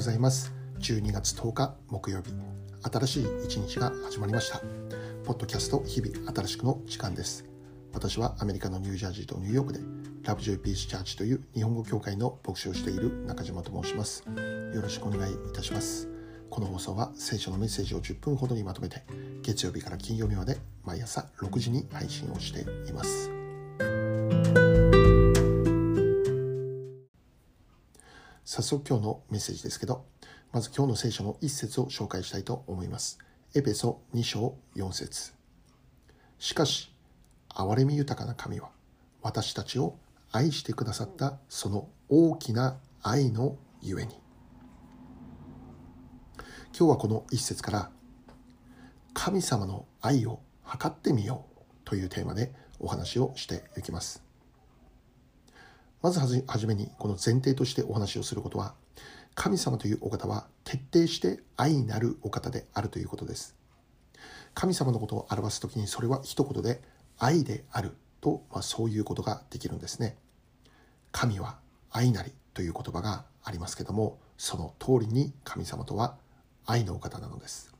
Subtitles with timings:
[0.00, 0.50] ございます。
[0.78, 2.32] 12月10日木曜日。
[2.90, 4.62] 新しい一日が始まりました。
[5.26, 7.44] ポッドキャスト日々新しくの時間です。
[7.92, 9.80] 私はアメリカのニュージャージーとニューヨークで
[10.22, 14.24] ラブジョイピースチャーチという日本語協会の牧師をしている中島と申します。
[14.74, 16.08] よろしくお願いいたします。
[16.48, 19.02] この放送は聖書のメッセージを10分ほどにまとめて
[19.42, 23.39] 月曜日から金曜日まで毎朝6時に配信をしています。
[28.52, 30.04] 早速今日のメッセージですけど、
[30.50, 33.20] まず今日の聖書の一節を紹介したいと思います。
[33.54, 35.32] エペソ2章4節
[36.40, 36.92] しかし、
[37.48, 38.70] 憐れみ豊かな神は、
[39.22, 39.94] 私たちを
[40.32, 44.18] 愛してくださったその大きな愛のゆえに。
[46.76, 47.90] 今日はこの一節から、
[49.14, 54.29] 神様の愛を測ってみようというテーマでお話をしていきます。
[56.02, 58.74] まずはじはじめにこの前提としてお話をすることは
[59.34, 63.54] 神様というお方は徹底して愛なるお方であるということです。
[64.54, 66.82] 神様のことを表す時にそれは一言で
[67.18, 70.16] 愛であると、まあ、そういうことができるんですね。
[71.12, 71.58] 神は
[71.90, 76.16] 愛なりという言葉がありますけどもその通りに神様とは
[76.66, 77.72] 愛のお方なのです。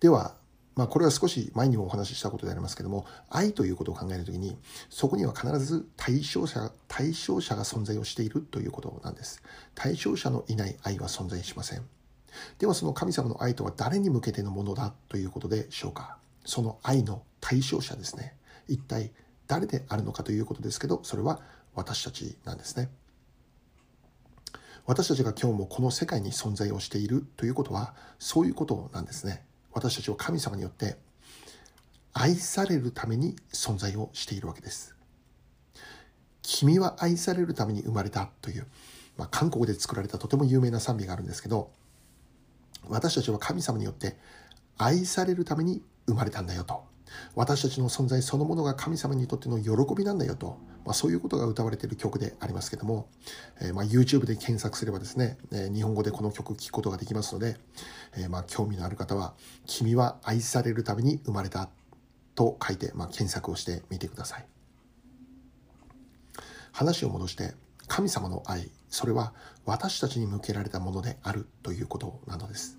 [0.00, 0.36] では
[0.76, 4.58] まあ、これは少し前にもお話ししたことでありますけども愛ということを考えるときに
[4.90, 9.42] そこには必ず対象者対象者が存在をしているということなんです。
[9.74, 11.82] 対象者のいない愛は存在しません。
[12.58, 16.18] ではその神様の愛とは誰に向けてのものだということでしょうか。
[16.44, 18.36] その愛の対象者ですね。
[18.68, 19.12] 一体
[19.46, 21.40] 誰であるのかということですけどそれは
[21.74, 22.90] 私たちなんですね。
[24.84, 29.42] 私たちが今日もこの世界に存在をしているということはそういうことなんですね。
[29.76, 30.96] 私たちは神様によって
[32.14, 34.96] 愛されるために存在をしているわけです。
[36.40, 38.66] 君は愛されるために生まれたという、
[39.18, 41.70] まあ、韓国で作られたとても有名な賛美があるんですけど
[42.88, 44.16] 私たちは神様によって
[44.78, 46.84] 愛されるために生まれたんだよと
[47.34, 53.08] 私たちの存在そのものが神様にとっての喜びなんだよと、まあ、そういうことが歌われている曲でありますけども、
[53.60, 57.56] えー、まあ YouTube で検索すればですね、えー、日本語でこの曲聴くことができますので、
[58.16, 59.34] えー、まあ興味のある方は
[59.66, 61.68] 「君は愛されるために生まれた」
[62.36, 64.46] と書いて、まあ、検索をしてみてください
[66.70, 67.54] 話を戻して
[67.88, 69.32] 神様の愛それは
[69.64, 72.78] 私たちに向けられたものであるということなのです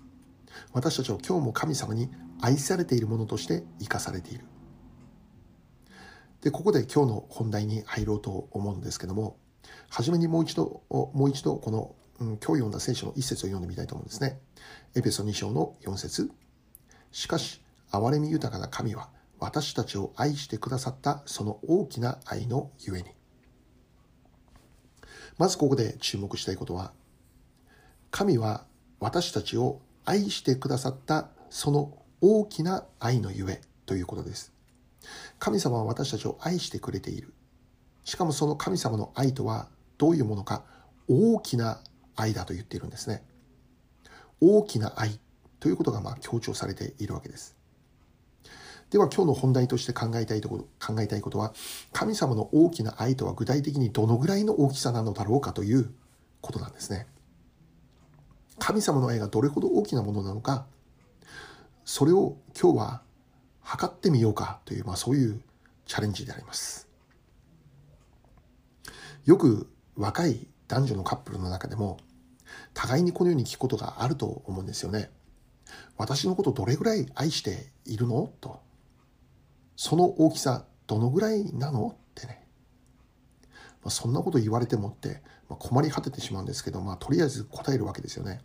[0.72, 2.08] 私たちは今日も神様に
[2.40, 4.44] 愛されているものとして生かされている。
[6.42, 9.38] で、ここで今日の本題に入ろうと思うんですけども、
[9.90, 14.40] 初めにもう一度、もう一度この、うん、今日読んだ聖書の一節を読んでみたいと思うんですね。
[14.94, 16.30] エペソ2章の4節
[17.10, 17.60] しかし、
[17.90, 19.08] 憐れみ豊かな神は、
[19.40, 23.10] 私たちを愛してくださったその大きな愛のゆえに。
[25.38, 26.92] まずここで注目したいことは、
[28.10, 28.64] 神は
[29.00, 34.57] 私たちを愛してくださったその大きな愛のゆえということです。
[35.38, 37.32] 神様は私たちを愛してくれている。
[38.04, 40.64] しかもその神様の愛とはどういうものか
[41.08, 41.80] 大きな
[42.16, 43.22] 愛だと言っているんですね。
[44.40, 45.20] 大きな愛
[45.60, 47.56] ということがまあ強調されているわけです。
[48.90, 51.52] では今日の本題として考えたいところ、考えたいことは、
[51.92, 55.92] 神様の大きな愛とは具体的にどのぐらいの大きさなのだろうかという
[56.40, 57.06] ことなんですね。
[58.58, 60.66] 神様の愛がどれほど大きなものなのか、
[61.84, 63.02] それを今日は
[63.68, 65.42] 測ってみようかという、まあ、そういう
[65.84, 66.88] チャレンジであります。
[69.26, 71.98] よく若い男女のカップルの中でも
[72.72, 75.10] 互いにこのように聞くことがあると思うんですよね。
[75.98, 78.32] 私のことどれぐらい愛しているの？
[78.40, 78.62] と。
[79.76, 81.88] その大きさどのぐらいなの？
[81.88, 82.46] ってね。
[83.82, 88.40] まあ、そんなこと言われてもって、まあ、困り果ててしまうんですけど、まあ、とりあえず答えるわけですよね。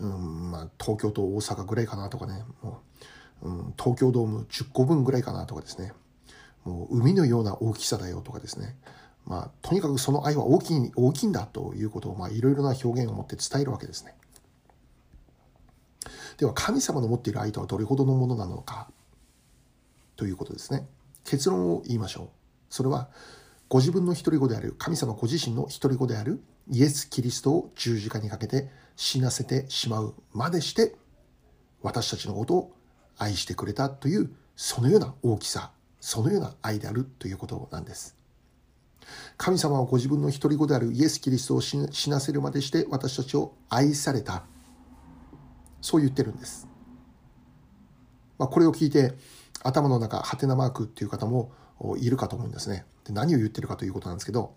[0.00, 3.04] うんまあ、東京と大阪ぐらいかなとかねもう、
[3.42, 5.92] うん、東京ドーム10個分ぐらいかなとかですね
[6.64, 8.76] もう海のような大きさだよとかですね
[9.26, 14.14] まあ、とにかくその愛は大きい大きいんだということを、まあ、いろいろな表現を持って伝えるわけですね。
[16.38, 18.88] では神様の持っている愛とはどれほどのものなのか
[20.14, 20.86] ということですね。
[21.24, 22.28] 結論を言いましょう。
[22.70, 23.08] それは
[23.68, 26.40] ご自分の独り子である神様ご自身の独り子である
[26.70, 30.94] イエス・キリストを十字架にかけて死なせてしまうまでして
[31.82, 32.75] 私たちのことを
[33.18, 35.70] 愛してくれたというそのような大きさ
[36.00, 38.16] そのような愛であるということなんです。
[39.36, 44.44] 神様はご自分の独り子であるイエス・キリストを死なせるまでして私たちを愛された。
[45.80, 46.66] そう言ってるんです、
[48.38, 49.14] まあ、これを聞いて
[49.62, 51.52] 頭の中ハテナマークっていう方も
[51.98, 52.84] いるかと思うんですね。
[53.04, 54.54] で何を言ってるかということなんですけど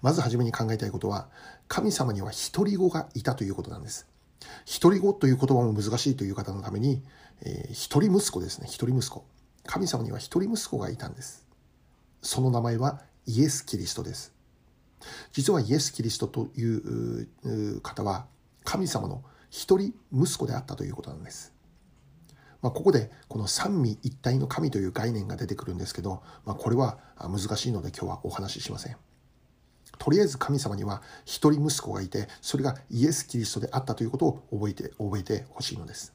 [0.00, 1.28] まずはじめに考えたいことは、
[1.68, 4.06] 神様には一人子がいたということなんです。
[4.64, 7.02] 一人子という言葉も難しいという方のために、
[7.42, 8.66] えー、一人息子ですね。
[8.68, 9.24] 一人息子。
[9.66, 11.46] 神様には一人息子がいたんです。
[12.22, 14.32] その名前はイエス・キリストです。
[15.32, 18.26] 実はイエス・キリストという方は
[18.64, 21.52] 神様の一人息子であったということなんです。
[22.62, 28.96] まあ、ここでこの三位一体の神という概念が出てくるんですけど、まあ、これは難しいので今日はお話ししません。
[29.98, 36.14] とりあえず神様には一人息子がいて、それがイエス・キリストであったということを覚えて、覚えてほしいのです。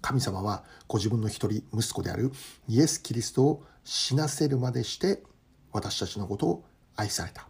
[0.00, 2.32] 神様はご自分の一人息子である
[2.68, 5.22] イエス・キリストを死なせるまでして
[5.72, 6.64] 私たちのことを
[6.96, 7.46] 愛された。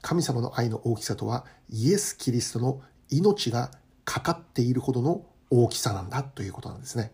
[0.00, 3.70] 神様の愛の大きさとはイエス・キリストの命が
[4.04, 7.12] かかっているほどの大きさなんだということなんですね。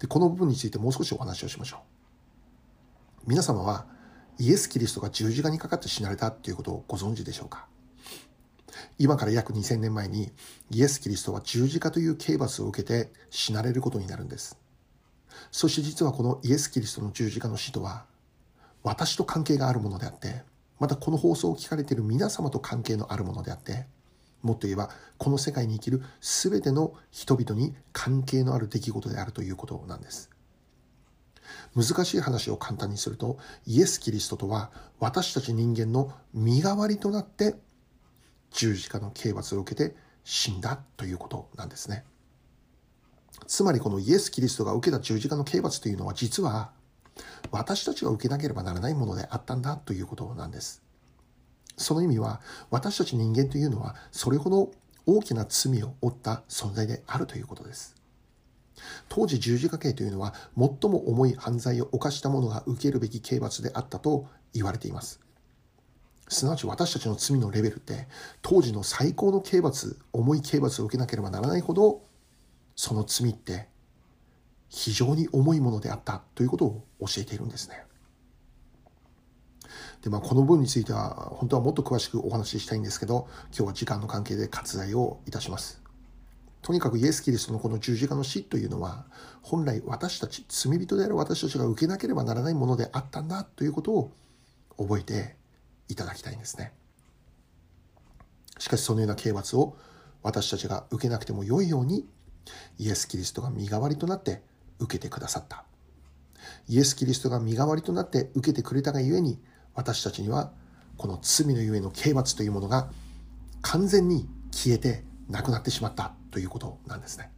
[0.00, 3.30] で、この部分についてもう少しお話をしましょう。
[3.30, 3.86] 皆様は
[4.38, 7.66] イエス・キリストが十字架にかかって死なれたということをご存知でしょうか？
[8.98, 10.32] 今から約2000年前に
[10.70, 14.58] イエス・キリストは十字架という刑罰を受けて死なれることになるんです。
[15.50, 18.04] そして実はこのイエス・キリストの十字架の死とは
[18.82, 20.42] 私と関係があるものであって
[20.78, 23.86] またこの放送を聞かれている皆様と関係のあるものであって
[24.42, 30.30] もっと言えばこの世界に生きる全ての人々に関係のある出来事であるということなんです
[31.74, 34.70] 難しい話を簡単にするとイエス・キリストとは
[35.00, 37.54] 私たち人間の身代わりとなって
[38.50, 39.94] 十字架の刑罰を受けて
[40.24, 42.04] 死んだということなんですね
[43.46, 46.70] つまりこのイエス・キリストが受けた十字架の刑罰というのは実は
[47.50, 50.82] 私たちが受けなければならないものであったんだということなんです
[51.76, 52.40] その意味は
[52.70, 54.70] 私たち人間というのはそれほど
[55.06, 58.01] 大きな罪を負った存在であるということです。
[59.08, 65.20] 当時十字架刑というのは最も重い犯罪を犯した者が受けるべき刑罰であったと言われています。
[66.28, 68.08] すなわち私たちの罪のレベルって
[68.40, 72.02] 当時の最高の刑罰、重い刑罰を受けなければならないほど
[72.74, 73.68] その罪って
[74.68, 77.84] 非常に重いものであったということを教えているんですね。
[80.00, 85.81] で、まあ、この分については、本当はもっと詳しくお話ししたいんですけど、今日は時間の関係で割愛をいたします。
[86.62, 89.04] とにかくイエス・キリストのこの十字架の死というのは、
[89.42, 94.12] 本来私たち、罪人である私たちが受けなければならないものであったんだということを
[94.78, 95.36] 覚えて
[95.88, 96.72] いただきたいんですね。
[98.58, 99.76] しかしそのような刑罰を
[100.22, 102.06] 私たちが受けなくても良いように、
[102.78, 104.42] イエス・キリストが身代わりとなって
[104.78, 105.64] 受けてくださった。
[106.68, 109.42] イエス・キリストが身代わりとなって受けてくれたがゆえに、
[109.74, 110.52] 私たちには
[110.96, 112.88] この罪のゆえの刑罰というものが
[113.62, 117.30] 完全に消えてなくなってしまったということなんですね。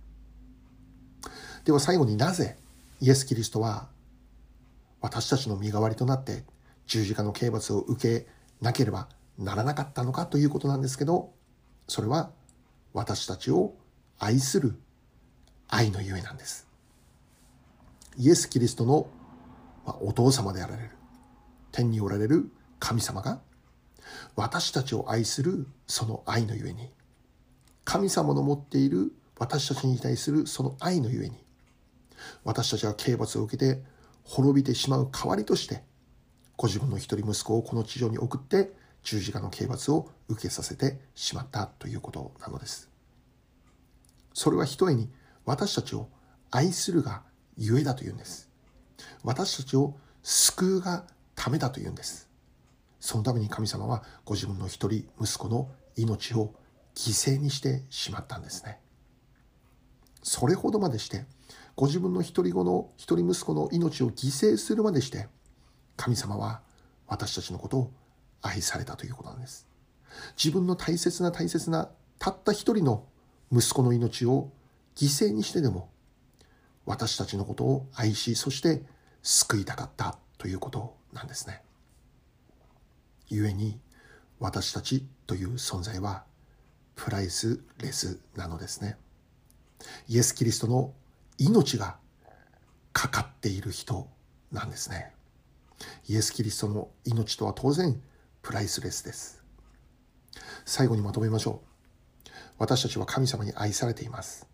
[1.64, 2.56] では最後になぜ
[3.00, 3.88] イエス・キリストは
[5.00, 6.44] 私たちの身代わりとなって
[6.86, 8.26] 十字架の刑罰を受け
[8.62, 9.08] なければ
[9.38, 11.32] ならなかったのかということなんですけど
[11.88, 12.30] それは
[12.92, 13.74] 私たちを
[14.18, 14.78] 愛する
[15.68, 16.68] 愛のゆえなんです。
[18.16, 19.08] イエス・キリストの
[20.00, 20.90] お父様であられる
[21.72, 23.40] 天におられる神様が
[24.36, 26.90] 私たちを愛するその愛のゆえに
[27.84, 31.36] 神様の持っている私たちに対するその愛のゆえに
[32.44, 33.82] 私たちが刑罰を受けて
[34.24, 35.82] 滅びてしまう代わりとして
[36.56, 42.88] ご自分の一人息子をこの地上に送って十字架の刑罰を受けさせてしまったということなのです。
[44.32, 45.10] それはひとえに
[45.44, 46.08] 私たちを
[46.50, 47.22] 愛するが
[47.56, 48.50] ゆえだというんです。
[49.22, 51.04] 私たちを救うが
[51.34, 52.28] ためだというんです。
[52.98, 56.54] そのために神様はご自分の一人息子の命を
[56.94, 58.78] 犠牲にしてしまったんですね。
[60.22, 61.26] それほどまでして
[61.76, 65.28] ご自分の一人子の一人息子の命を犠牲するまでして
[65.96, 66.62] 神様は
[67.06, 67.92] 私たちのことを
[68.42, 69.66] 愛されたということなんです。
[70.36, 73.04] 自分の大切な大切なたった一人の
[73.52, 74.50] 息子の命を
[74.96, 75.90] 犠牲にしてでも
[76.86, 78.82] 私たちのことを愛しそして
[79.22, 81.62] 救いたかったということなんですね。
[83.30, 83.80] 故に
[84.38, 86.24] 私たちという存在は
[86.94, 88.96] プライスレスなのですね。
[90.08, 90.92] イエス・キリストの
[91.38, 91.96] 命が
[92.92, 94.08] かかっている人
[94.52, 95.12] なんですね。
[96.08, 98.00] イエス・キリストの命とは当然
[98.42, 99.42] プライスレスです。
[100.64, 101.62] 最後にまとめましょ
[102.26, 102.30] う。
[102.58, 104.46] 私たちは神様に愛されています。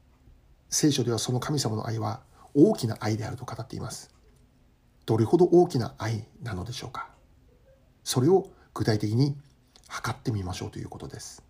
[0.69, 2.23] 聖書ではその神様の愛は
[2.55, 4.21] 大きな愛であると語っています。
[5.11, 7.09] どれほど大きな愛なのでしょうか
[8.05, 9.37] それを具体的に
[9.89, 11.43] 測ってみましょうということです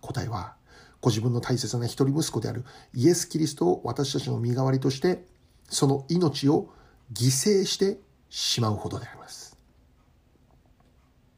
[0.00, 0.54] 答えは
[1.00, 2.64] ご自分の大切な一人息子である
[2.94, 5.24] イエス・キリストを私たちの身代わりとして
[5.68, 6.70] その命を
[7.12, 7.98] 犠牲して
[8.30, 9.56] しまうほどであります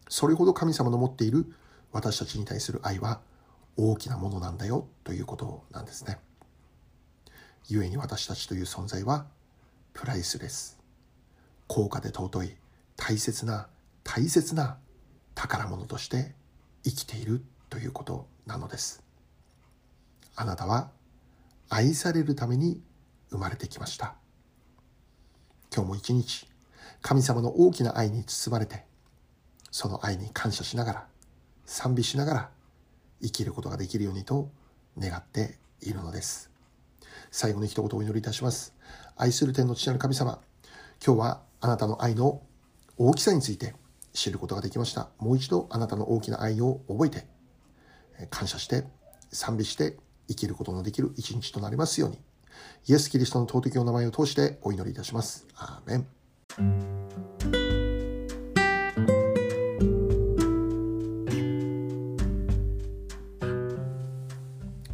[0.09, 1.47] それほど神様の持っている
[1.93, 3.21] 私たちに対する愛は
[3.77, 6.19] 大きなものなんだよということなんですね。
[7.69, 9.27] 故に私たちという存在は
[9.93, 10.79] プライスレス
[11.69, 12.57] 高価で尊い
[12.97, 13.69] 大切な
[14.03, 14.79] 大切な
[15.35, 16.35] 宝物として
[16.83, 19.03] 生きているということなのです。
[20.35, 20.91] あなたは
[21.69, 22.83] 愛されるために
[23.31, 24.17] 生まれてきました。
[25.73, 26.49] 今日も一日
[27.01, 28.85] 神様の大きな愛に包まれて
[29.71, 31.07] その愛に感謝しながら
[31.65, 32.51] 賛美しながら
[33.23, 34.51] 生きることができるようにと
[34.99, 36.51] 願っているのです。
[37.31, 38.75] 最後に一言お祈りいたします。
[39.17, 40.41] 愛する天の父なる神様
[41.05, 42.43] 今日はあなたの愛の
[42.97, 43.75] 大きさについて
[44.13, 45.11] 知ることができました。
[45.19, 47.27] もう一度あなたの大きな愛を覚えて
[48.29, 48.85] 感謝して
[49.33, 49.97] 賛美して
[50.29, 52.19] 生きることのできる一日となりますように
[52.89, 57.01] イエス・キリストの尊きお名前を通してお祈りいたしますアーメン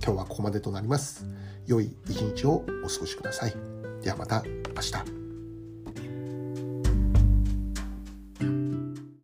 [0.06, 1.26] 今日はここまでとなります。
[1.66, 3.54] 良い一日をお過ごしください。
[4.02, 5.15] ではまた明日。